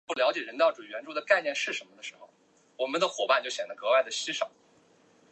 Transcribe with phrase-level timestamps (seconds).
[0.07, 0.41] 救救他这一
[4.33, 4.49] 次吧